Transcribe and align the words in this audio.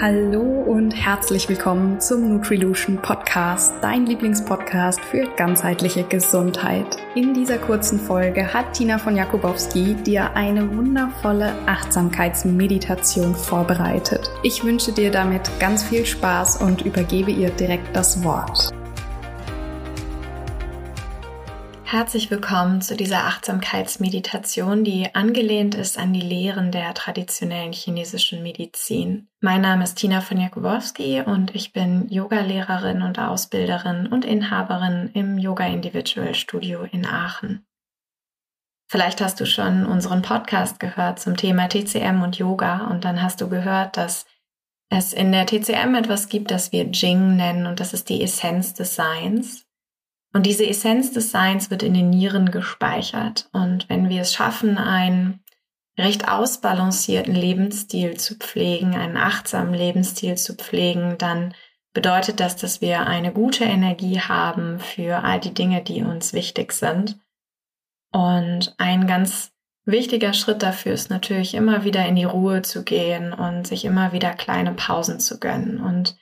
Hallo 0.00 0.42
und 0.42 0.92
herzlich 0.92 1.48
willkommen 1.48 2.00
zum 2.00 2.28
Nutrilution 2.28 3.02
Podcast, 3.02 3.74
dein 3.82 4.06
Lieblingspodcast 4.06 5.00
für 5.00 5.26
ganzheitliche 5.34 6.04
Gesundheit. 6.04 6.98
In 7.16 7.34
dieser 7.34 7.58
kurzen 7.58 7.98
Folge 7.98 8.54
hat 8.54 8.74
Tina 8.74 8.98
von 8.98 9.16
Jakubowski 9.16 9.96
dir 9.96 10.36
eine 10.36 10.76
wundervolle 10.76 11.52
Achtsamkeitsmeditation 11.66 13.34
vorbereitet. 13.34 14.30
Ich 14.44 14.62
wünsche 14.62 14.92
dir 14.92 15.10
damit 15.10 15.50
ganz 15.58 15.82
viel 15.82 16.06
Spaß 16.06 16.62
und 16.62 16.82
übergebe 16.82 17.32
ihr 17.32 17.50
direkt 17.50 17.96
das 17.96 18.22
Wort. 18.22 18.72
Herzlich 21.90 22.30
willkommen 22.30 22.82
zu 22.82 22.96
dieser 22.96 23.24
Achtsamkeitsmeditation, 23.24 24.84
die 24.84 25.14
angelehnt 25.14 25.74
ist 25.74 25.98
an 25.98 26.12
die 26.12 26.20
Lehren 26.20 26.70
der 26.70 26.92
traditionellen 26.92 27.72
chinesischen 27.72 28.42
Medizin. 28.42 29.30
Mein 29.40 29.62
Name 29.62 29.84
ist 29.84 29.94
Tina 29.94 30.20
von 30.20 30.38
Jakubowski 30.38 31.22
und 31.22 31.54
ich 31.54 31.72
bin 31.72 32.06
Yogalehrerin 32.10 33.00
und 33.00 33.18
Ausbilderin 33.18 34.06
und 34.06 34.26
Inhaberin 34.26 35.08
im 35.14 35.38
Yoga 35.38 35.64
Individual 35.64 36.34
Studio 36.34 36.82
in 36.82 37.06
Aachen. 37.06 37.66
Vielleicht 38.86 39.22
hast 39.22 39.40
du 39.40 39.46
schon 39.46 39.86
unseren 39.86 40.20
Podcast 40.20 40.80
gehört 40.80 41.20
zum 41.20 41.38
Thema 41.38 41.70
TCM 41.70 42.20
und 42.20 42.36
Yoga 42.36 42.88
und 42.88 43.06
dann 43.06 43.22
hast 43.22 43.40
du 43.40 43.48
gehört, 43.48 43.96
dass 43.96 44.26
es 44.90 45.14
in 45.14 45.32
der 45.32 45.46
TCM 45.46 45.94
etwas 45.94 46.28
gibt, 46.28 46.50
das 46.50 46.70
wir 46.70 46.84
Jing 46.88 47.36
nennen 47.36 47.66
und 47.66 47.80
das 47.80 47.94
ist 47.94 48.10
die 48.10 48.22
Essenz 48.22 48.74
des 48.74 48.94
Seins. 48.94 49.67
Und 50.32 50.46
diese 50.46 50.66
Essenz 50.66 51.12
des 51.12 51.30
Seins 51.30 51.70
wird 51.70 51.82
in 51.82 51.94
den 51.94 52.10
Nieren 52.10 52.50
gespeichert. 52.50 53.48
Und 53.52 53.88
wenn 53.88 54.08
wir 54.08 54.22
es 54.22 54.34
schaffen, 54.34 54.76
einen 54.76 55.42
recht 55.98 56.28
ausbalancierten 56.28 57.34
Lebensstil 57.34 58.16
zu 58.16 58.36
pflegen, 58.36 58.94
einen 58.94 59.16
achtsamen 59.16 59.74
Lebensstil 59.74 60.36
zu 60.36 60.54
pflegen, 60.54 61.16
dann 61.18 61.54
bedeutet 61.92 62.40
das, 62.40 62.56
dass 62.56 62.80
wir 62.80 63.06
eine 63.06 63.32
gute 63.32 63.64
Energie 63.64 64.20
haben 64.20 64.78
für 64.78 65.24
all 65.24 65.40
die 65.40 65.54
Dinge, 65.54 65.82
die 65.82 66.02
uns 66.02 66.32
wichtig 66.32 66.72
sind. 66.72 67.18
Und 68.12 68.74
ein 68.78 69.06
ganz 69.06 69.52
wichtiger 69.84 70.34
Schritt 70.34 70.62
dafür 70.62 70.92
ist 70.92 71.10
natürlich 71.10 71.54
immer 71.54 71.84
wieder 71.84 72.06
in 72.06 72.14
die 72.14 72.24
Ruhe 72.24 72.62
zu 72.62 72.84
gehen 72.84 73.32
und 73.32 73.66
sich 73.66 73.84
immer 73.84 74.12
wieder 74.12 74.32
kleine 74.34 74.72
Pausen 74.74 75.18
zu 75.18 75.40
gönnen. 75.40 75.80
Und 75.80 76.16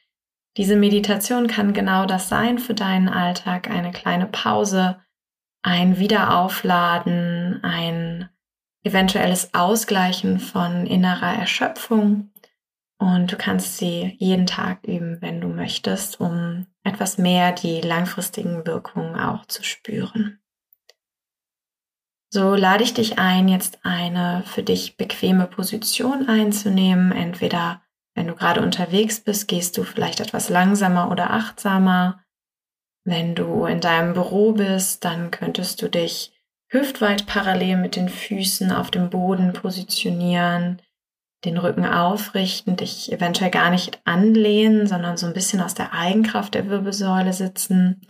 diese 0.57 0.77
Meditation 0.77 1.49
kann 1.49 1.73
genau 1.75 2.07
das 2.07 2.29
sein 2.29 2.59
für 2.59 2.75
deinen 2.75 3.09
Alltag, 3.09 3.71
eine 3.71 3.93
kleine 3.93 4.27
Pause, 4.27 4.99
ein 5.63 5.99
Wiederaufladen, 5.99 7.63
ein 7.63 8.31
eventuelles 8.83 9.53
Ausgleichen 9.53 10.39
von 10.39 10.87
innerer 10.87 11.35
Erschöpfung. 11.35 12.31
Und 12.99 13.33
du 13.33 13.37
kannst 13.37 13.77
sie 13.77 14.17
jeden 14.19 14.47
Tag 14.47 14.85
üben, 14.85 15.21
wenn 15.21 15.41
du 15.41 15.49
möchtest, 15.49 16.21
um 16.21 16.67
etwas 16.83 17.19
mehr 17.19 17.53
die 17.53 17.83
langfristigen 17.83 18.65
Wirkungen 18.65 19.17
auch 19.17 19.45
zu 19.47 19.63
spüren. 19.63 20.41
So 22.31 22.55
lade 22.55 22.85
ich 22.85 22.95
dich 22.95 23.19
ein, 23.19 23.49
jetzt 23.49 23.81
eine 23.85 24.43
für 24.47 24.63
dich 24.63 24.97
bequeme 24.97 25.47
Position 25.47 26.29
einzunehmen, 26.29 27.13
entweder 27.13 27.83
wenn 28.17 28.27
du 28.27 28.35
gerade 28.35 28.63
unterwegs 28.63 29.21
bist, 29.21 29.47
gehst 29.47 29.77
du 29.77 29.85
vielleicht 29.85 30.21
etwas 30.21 30.49
langsamer 30.49 31.11
oder 31.11 31.31
achtsamer. 31.31 32.25
Wenn 33.05 33.35
du 33.35 33.67
in 33.67 33.81
deinem 33.81 34.15
Büro 34.15 34.53
bist, 34.53 35.05
dann 35.05 35.31
könntest 35.31 35.83
du 35.83 35.89
dich 35.89 36.33
hüftweit 36.69 37.27
parallel 37.27 37.77
mit 37.77 37.95
den 37.95 38.09
Füßen 38.09 38.73
auf 38.73 38.91
dem 38.91 39.11
Boden 39.11 39.53
positionieren, 39.53 40.81
den 41.45 41.59
Rücken 41.59 41.85
aufrichten, 41.85 42.77
dich 42.77 43.13
eventuell 43.13 43.51
gar 43.51 43.71
nicht 43.71 44.01
anlehnen, 44.05 44.87
sondern 44.87 45.19
so 45.19 45.27
ein 45.27 45.35
bisschen 45.35 45.61
aus 45.61 45.75
der 45.75 45.93
Eigenkraft 45.93 46.55
der 46.55 46.71
Wirbelsäule 46.71 47.35
sitzen. 47.35 48.01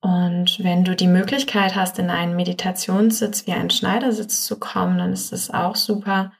Und 0.00 0.62
wenn 0.62 0.84
du 0.84 0.94
die 0.94 1.08
Möglichkeit 1.08 1.74
hast, 1.74 1.98
in 1.98 2.08
einen 2.08 2.36
Meditationssitz 2.36 3.48
wie 3.48 3.52
einen 3.52 3.70
Schneidersitz 3.70 4.44
zu 4.44 4.60
kommen, 4.60 4.96
dann 4.96 5.12
ist 5.12 5.32
das 5.32 5.50
auch 5.50 5.74
super, 5.74 6.32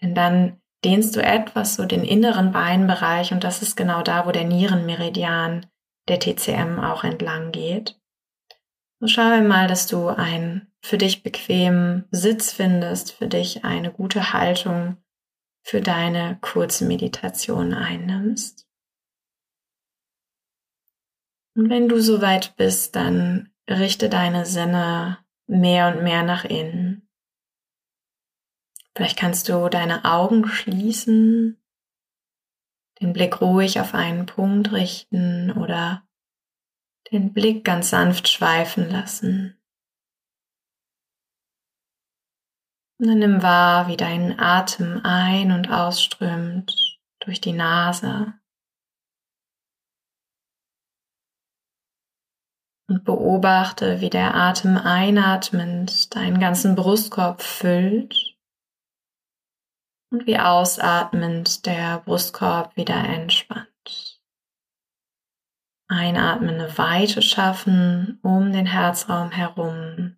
denn 0.00 0.14
dann 0.14 0.60
dehnst 0.84 1.16
du 1.16 1.22
etwas 1.22 1.74
so 1.74 1.86
den 1.86 2.04
inneren 2.04 2.52
Beinbereich 2.52 3.32
und 3.32 3.42
das 3.42 3.62
ist 3.62 3.76
genau 3.76 4.02
da, 4.02 4.26
wo 4.26 4.32
der 4.32 4.44
Nierenmeridian 4.44 5.66
der 6.08 6.20
TCM 6.20 6.78
auch 6.78 7.04
entlang 7.04 7.52
geht. 7.52 7.98
So 9.00 9.08
schaue 9.08 9.42
mal, 9.42 9.66
dass 9.66 9.86
du 9.86 10.08
einen 10.08 10.72
für 10.82 10.98
dich 10.98 11.22
bequemen 11.22 12.04
Sitz 12.10 12.52
findest, 12.52 13.12
für 13.12 13.26
dich 13.26 13.64
eine 13.64 13.90
gute 13.90 14.32
Haltung 14.32 14.98
für 15.62 15.80
deine 15.80 16.38
kurze 16.42 16.84
Meditation 16.84 17.72
einnimmst. 17.72 18.68
Und 21.56 21.70
wenn 21.70 21.88
du 21.88 22.00
soweit 22.00 22.56
bist, 22.56 22.96
dann 22.96 23.50
richte 23.68 24.10
deine 24.10 24.44
Sinne 24.44 25.18
mehr 25.46 25.94
und 25.94 26.02
mehr 26.02 26.22
nach 26.22 26.44
innen. 26.44 26.83
Vielleicht 28.96 29.18
kannst 29.18 29.48
du 29.48 29.68
deine 29.68 30.04
Augen 30.04 30.46
schließen, 30.46 31.60
den 33.00 33.12
Blick 33.12 33.40
ruhig 33.40 33.80
auf 33.80 33.92
einen 33.92 34.26
Punkt 34.26 34.70
richten 34.72 35.50
oder 35.50 36.06
den 37.10 37.32
Blick 37.32 37.64
ganz 37.64 37.90
sanft 37.90 38.28
schweifen 38.28 38.88
lassen. 38.88 39.60
Und 43.00 43.08
dann 43.08 43.18
nimm 43.18 43.42
wahr, 43.42 43.88
wie 43.88 43.96
dein 43.96 44.38
Atem 44.38 45.00
ein- 45.02 45.50
und 45.50 45.70
ausströmt 45.70 47.00
durch 47.18 47.40
die 47.40 47.52
Nase. 47.52 48.34
Und 52.86 53.02
beobachte, 53.04 54.00
wie 54.00 54.10
der 54.10 54.36
Atem 54.36 54.76
einatmend 54.76 56.14
deinen 56.14 56.38
ganzen 56.38 56.76
Brustkorb 56.76 57.42
füllt 57.42 58.33
und 60.14 60.28
wie 60.28 60.38
ausatmend 60.38 61.66
der 61.66 61.98
Brustkorb 61.98 62.76
wieder 62.76 62.94
entspannt. 62.94 64.22
Einatmen 65.88 66.54
eine 66.54 66.78
Weite 66.78 67.20
schaffen 67.20 68.20
um 68.22 68.52
den 68.52 68.64
Herzraum 68.64 69.32
herum 69.32 70.16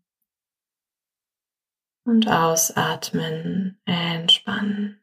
und 2.05 2.29
ausatmen 2.29 3.81
entspannen. 3.87 5.03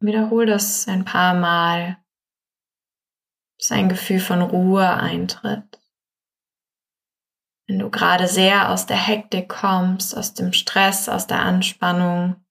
Wiederhol 0.00 0.46
das 0.46 0.88
ein 0.88 1.04
paar 1.04 1.34
Mal, 1.34 2.04
bis 3.56 3.70
ein 3.70 3.88
Gefühl 3.88 4.18
von 4.18 4.42
Ruhe 4.42 4.92
eintritt. 4.92 5.80
Wenn 7.68 7.78
du 7.78 7.90
gerade 7.90 8.26
sehr 8.26 8.70
aus 8.70 8.86
der 8.86 8.96
Hektik 8.96 9.48
kommst, 9.48 10.16
aus 10.16 10.34
dem 10.34 10.52
Stress, 10.52 11.08
aus 11.08 11.28
der 11.28 11.38
Anspannung, 11.38 12.43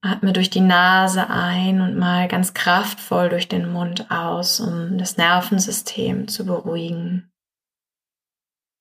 Atme 0.00 0.32
durch 0.32 0.50
die 0.50 0.60
Nase 0.60 1.28
ein 1.28 1.80
und 1.80 1.96
mal 1.96 2.28
ganz 2.28 2.54
kraftvoll 2.54 3.28
durch 3.28 3.48
den 3.48 3.72
Mund 3.72 4.10
aus, 4.10 4.60
um 4.60 4.96
das 4.96 5.16
Nervensystem 5.16 6.28
zu 6.28 6.46
beruhigen, 6.46 7.32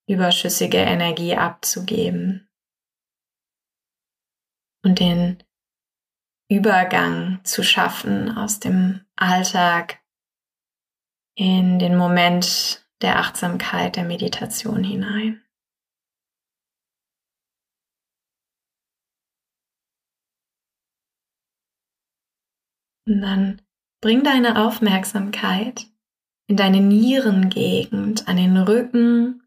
überschüssige 0.08 0.78
Energie 0.78 1.36
abzugeben 1.36 2.48
und 4.84 5.00
den 5.00 5.44
Übergang 6.50 7.44
zu 7.44 7.64
schaffen 7.64 8.38
aus 8.38 8.60
dem 8.60 9.06
Alltag 9.16 10.00
in 11.36 11.78
den 11.78 11.98
Moment 11.98 12.88
der 13.02 13.20
Achtsamkeit, 13.20 13.96
der 13.96 14.06
Meditation 14.06 14.84
hinein. 14.84 15.44
Und 23.08 23.22
dann 23.22 23.62
bring 24.02 24.24
deine 24.24 24.64
Aufmerksamkeit 24.66 25.88
in 26.48 26.58
deine 26.58 26.82
Nierengegend, 26.82 28.28
an 28.28 28.38
den 28.38 28.58
Rücken, 28.58 29.44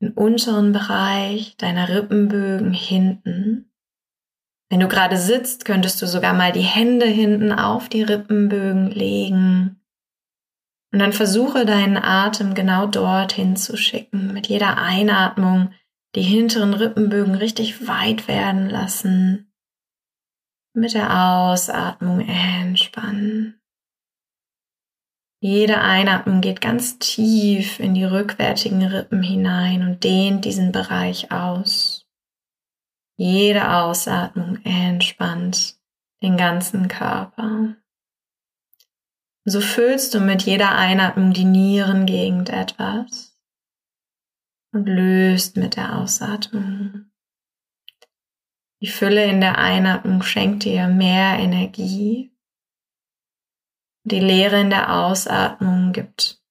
den 0.00 0.12
unteren 0.12 0.72
Bereich 0.72 1.56
deiner 1.56 1.88
Rippenbögen 1.88 2.72
hinten. 2.72 3.70
Wenn 4.70 4.80
du 4.80 4.88
gerade 4.88 5.16
sitzt, 5.16 5.64
könntest 5.64 6.00
du 6.02 6.06
sogar 6.06 6.34
mal 6.34 6.52
die 6.52 6.60
Hände 6.60 7.06
hinten 7.06 7.52
auf 7.52 7.88
die 7.88 8.02
Rippenbögen 8.02 8.90
legen. 8.90 9.80
Und 10.92 10.98
dann 10.98 11.12
versuche 11.12 11.66
deinen 11.66 11.96
Atem 11.96 12.54
genau 12.54 12.86
dorthin 12.86 13.56
zu 13.56 13.76
schicken. 13.76 14.32
Mit 14.32 14.46
jeder 14.46 14.78
Einatmung 14.78 15.72
die 16.14 16.22
hinteren 16.22 16.74
Rippenbögen 16.74 17.34
richtig 17.34 17.88
weit 17.88 18.28
werden 18.28 18.68
lassen. 18.70 19.53
Mit 20.76 20.92
der 20.92 21.08
Ausatmung 21.08 22.26
entspannen. 22.26 23.60
Jede 25.40 25.80
Einatmung 25.80 26.40
geht 26.40 26.60
ganz 26.60 26.98
tief 26.98 27.78
in 27.78 27.94
die 27.94 28.02
rückwärtigen 28.02 28.82
Rippen 28.82 29.22
hinein 29.22 29.86
und 29.86 30.02
dehnt 30.02 30.44
diesen 30.44 30.72
Bereich 30.72 31.30
aus. 31.30 32.08
Jede 33.16 33.70
Ausatmung 33.72 34.58
entspannt 34.64 35.76
den 36.22 36.36
ganzen 36.36 36.88
Körper. 36.88 37.76
So 39.44 39.60
füllst 39.60 40.12
du 40.14 40.18
mit 40.18 40.42
jeder 40.42 40.74
Einatmung 40.74 41.32
die 41.32 41.44
Nierengegend 41.44 42.50
etwas 42.50 43.38
und 44.72 44.86
löst 44.86 45.56
mit 45.56 45.76
der 45.76 45.98
Ausatmung. 45.98 47.12
Die 48.84 48.90
Fülle 48.90 49.24
in 49.24 49.40
der 49.40 49.56
Einatmung 49.56 50.22
schenkt 50.22 50.64
dir 50.64 50.88
mehr 50.88 51.38
Energie. 51.38 52.36
Die 54.06 54.20
Leere 54.20 54.60
in 54.60 54.68
der 54.68 54.94
Ausatmung 54.94 55.94
gibt 55.94 56.44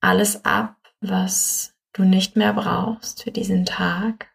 alles 0.00 0.44
ab, 0.44 0.76
was 1.00 1.76
du 1.92 2.04
nicht 2.04 2.36
mehr 2.36 2.52
brauchst 2.52 3.24
für 3.24 3.32
diesen 3.32 3.66
Tag. 3.66 4.32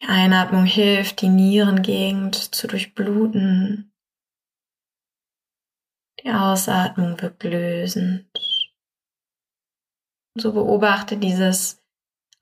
Die 0.00 0.08
Einatmung 0.08 0.64
hilft, 0.64 1.20
die 1.20 1.28
Nierengegend 1.28 2.34
zu 2.34 2.66
durchbluten. 2.66 3.92
Die 6.24 6.30
Ausatmung 6.30 7.20
wirkt 7.20 7.44
lösend. 7.44 8.30
So 10.34 10.54
beobachte 10.54 11.18
dieses 11.18 11.79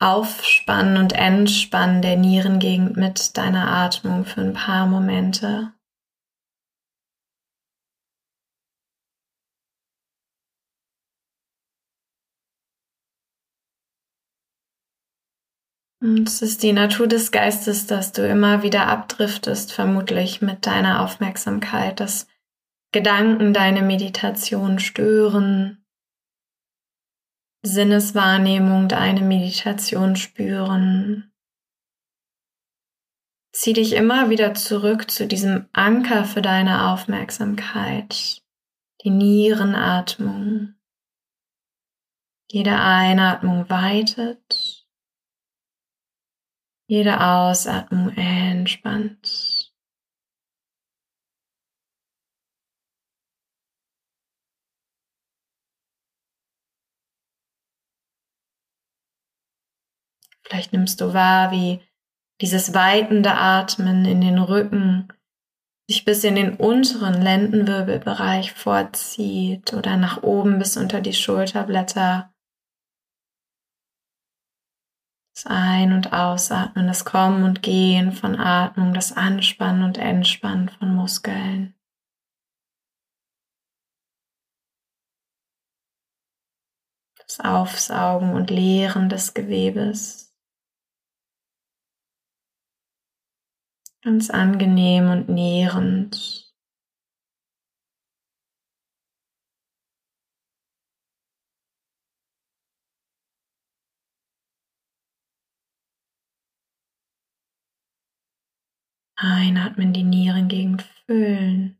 Aufspannen 0.00 0.96
und 0.96 1.12
Entspannen 1.12 2.02
der 2.02 2.16
Nierengegend 2.16 2.96
mit 2.96 3.36
deiner 3.36 3.68
Atmung 3.68 4.24
für 4.24 4.42
ein 4.42 4.52
paar 4.52 4.86
Momente. 4.86 5.72
Und 16.00 16.28
es 16.28 16.42
ist 16.42 16.62
die 16.62 16.72
Natur 16.72 17.08
des 17.08 17.32
Geistes, 17.32 17.86
dass 17.86 18.12
du 18.12 18.26
immer 18.26 18.62
wieder 18.62 18.86
abdriftest, 18.86 19.72
vermutlich 19.72 20.40
mit 20.40 20.64
deiner 20.64 21.02
Aufmerksamkeit, 21.02 21.98
dass 21.98 22.28
Gedanken 22.92 23.52
deine 23.52 23.82
Meditation 23.82 24.78
stören, 24.78 25.77
Sinneswahrnehmung 27.62 28.88
deine 28.88 29.20
Meditation 29.20 30.16
spüren. 30.16 31.32
Zieh 33.52 33.72
dich 33.72 33.92
immer 33.94 34.30
wieder 34.30 34.54
zurück 34.54 35.10
zu 35.10 35.26
diesem 35.26 35.68
Anker 35.72 36.24
für 36.24 36.42
deine 36.42 36.92
Aufmerksamkeit, 36.92 38.42
die 39.02 39.10
Nierenatmung. 39.10 40.74
Jede 42.50 42.78
Einatmung 42.78 43.68
weitet 43.68 44.86
jede 46.88 47.20
Ausatmung 47.20 48.08
entspannt. 48.16 49.47
Vielleicht 60.48 60.72
nimmst 60.72 61.00
du 61.00 61.12
wahr, 61.12 61.50
wie 61.50 61.80
dieses 62.40 62.72
weitende 62.72 63.34
Atmen 63.34 64.04
in 64.04 64.20
den 64.20 64.38
Rücken 64.38 65.12
sich 65.88 66.04
bis 66.04 66.24
in 66.24 66.34
den 66.36 66.54
unteren 66.54 67.20
Lendenwirbelbereich 67.20 68.52
vorzieht 68.52 69.72
oder 69.74 69.96
nach 69.96 70.22
oben 70.22 70.58
bis 70.58 70.76
unter 70.76 71.00
die 71.00 71.14
Schulterblätter 71.14 72.32
das 75.38 75.46
Ein- 75.46 75.92
und 75.92 76.12
Ausatmen, 76.12 76.88
das 76.88 77.04
Kommen 77.04 77.44
und 77.44 77.62
Gehen 77.62 78.10
von 78.10 78.34
Atmung, 78.34 78.92
das 78.92 79.16
Anspannen 79.16 79.84
und 79.84 79.96
Entspannen 79.96 80.68
von 80.68 80.92
Muskeln. 80.92 81.74
Das 87.18 87.38
Aufsaugen 87.38 88.32
und 88.32 88.50
Leeren 88.50 89.08
des 89.08 89.32
Gewebes. 89.32 90.27
Ganz 94.08 94.30
angenehm 94.30 95.10
und 95.10 95.28
nährend. 95.28 96.50
Einatmen, 109.14 109.92
die 109.92 110.04
Nierengegend 110.04 110.88
füllen. 111.04 111.78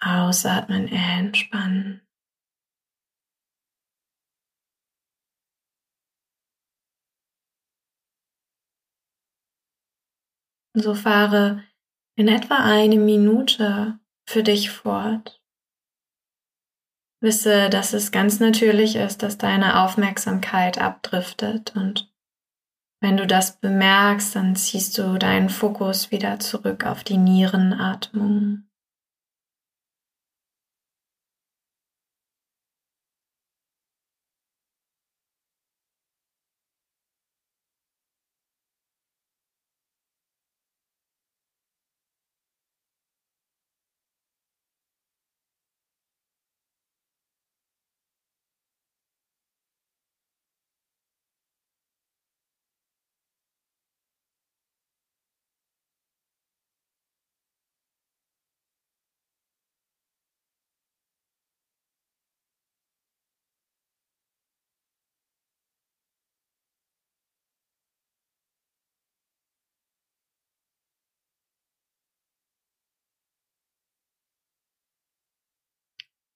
Ausatmen, 0.00 0.88
entspannen. 0.88 2.00
So 10.74 10.94
fahre 10.94 11.62
in 12.16 12.28
etwa 12.28 12.56
eine 12.56 12.96
Minute 12.96 13.98
für 14.28 14.42
dich 14.42 14.70
fort. 14.70 15.42
Wisse, 17.20 17.68
dass 17.68 17.92
es 17.92 18.12
ganz 18.12 18.40
natürlich 18.40 18.96
ist, 18.96 19.22
dass 19.22 19.36
deine 19.36 19.82
Aufmerksamkeit 19.82 20.80
abdriftet 20.80 21.76
und 21.76 22.10
wenn 23.02 23.16
du 23.16 23.26
das 23.26 23.58
bemerkst, 23.58 24.36
dann 24.36 24.56
ziehst 24.56 24.98
du 24.98 25.18
deinen 25.18 25.48
Fokus 25.48 26.10
wieder 26.10 26.38
zurück 26.38 26.84
auf 26.84 27.02
die 27.02 27.16
Nierenatmung. 27.16 28.69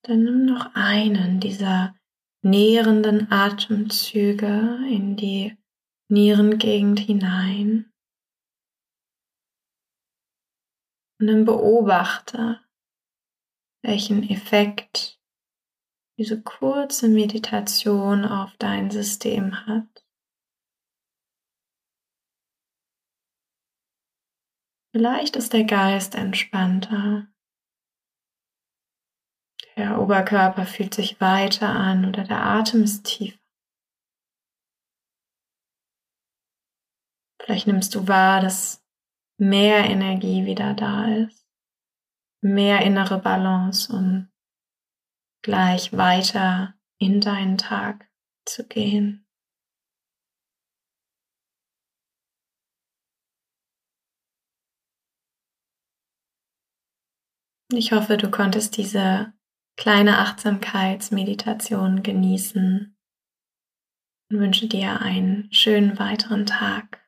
Dann 0.06 0.22
nimm 0.22 0.44
noch 0.44 0.74
einen 0.74 1.40
dieser 1.40 1.96
nährenden 2.42 3.32
Atemzüge 3.32 4.78
in 4.90 5.16
die 5.16 5.56
Nierengegend 6.10 7.00
hinein. 7.00 7.90
Und 11.18 11.26
dann 11.26 11.46
beobachte, 11.46 12.60
welchen 13.82 14.28
Effekt 14.28 15.18
diese 16.18 16.42
kurze 16.42 17.08
Meditation 17.08 18.26
auf 18.26 18.54
dein 18.58 18.90
System 18.90 19.66
hat. 19.66 20.04
Vielleicht 24.92 25.36
ist 25.36 25.54
der 25.54 25.64
Geist 25.64 26.14
entspannter. 26.14 27.26
Der 29.76 30.00
Oberkörper 30.00 30.66
fühlt 30.66 30.94
sich 30.94 31.20
weiter 31.20 31.68
an 31.68 32.04
oder 32.04 32.22
der 32.24 32.44
Atem 32.44 32.84
ist 32.84 33.04
tiefer. 33.04 33.38
Vielleicht 37.42 37.66
nimmst 37.66 37.94
du 37.94 38.08
wahr, 38.08 38.40
dass 38.40 38.82
mehr 39.38 39.84
Energie 39.84 40.46
wieder 40.46 40.74
da 40.74 41.14
ist, 41.14 41.46
mehr 42.40 42.82
innere 42.82 43.18
Balance, 43.18 43.92
um 43.92 44.32
gleich 45.42 45.92
weiter 45.92 46.74
in 46.98 47.20
deinen 47.20 47.58
Tag 47.58 48.08
zu 48.46 48.66
gehen. 48.66 49.26
Ich 57.72 57.92
hoffe, 57.92 58.16
du 58.16 58.30
konntest 58.30 58.76
diese 58.76 59.34
kleine 59.76 60.18
Achtsamkeitsmeditation 60.18 62.02
genießen 62.02 62.96
und 64.30 64.38
wünsche 64.38 64.68
dir 64.68 65.00
einen 65.00 65.52
schönen 65.52 65.98
weiteren 65.98 66.46
Tag. 66.46 67.03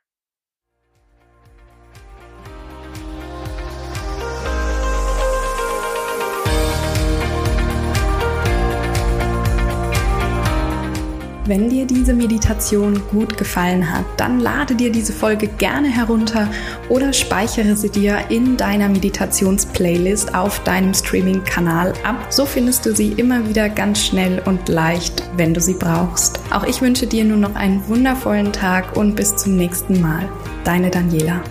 Wenn 11.47 11.69
dir 11.69 11.87
diese 11.87 12.13
Meditation 12.13 13.01
gut 13.09 13.39
gefallen 13.39 13.93
hat, 13.93 14.05
dann 14.17 14.41
lade 14.41 14.75
dir 14.75 14.91
diese 14.91 15.13
Folge 15.13 15.47
gerne 15.47 15.87
herunter 15.87 16.49
oder 16.89 17.13
speichere 17.13 17.77
sie 17.77 17.89
dir 17.89 18.19
in 18.31 18.57
deiner 18.57 18.89
Meditationsplaylist 18.89 20.35
auf 20.35 20.65
deinem 20.65 20.93
Streaming-Kanal 20.93 21.93
ab. 22.03 22.27
So 22.31 22.47
findest 22.47 22.85
du 22.85 22.93
sie 22.93 23.13
immer 23.13 23.49
wieder 23.49 23.69
ganz 23.69 24.05
schnell 24.05 24.43
und 24.45 24.69
leicht, 24.69 25.23
wenn 25.37 25.55
du 25.55 25.61
sie 25.61 25.75
brauchst. 25.75 26.41
Auch 26.51 26.65
ich 26.65 26.83
wünsche 26.83 27.07
dir 27.07 27.25
nun 27.25 27.41
noch 27.41 27.55
einen 27.55 27.87
wundervollen 27.87 28.53
Tag 28.53 28.97
und 28.97 29.15
bis 29.15 29.37
zum 29.37 29.57
nächsten 29.57 30.01
Mal. 30.01 30.29
Deine 30.65 30.91
Daniela. 30.91 31.43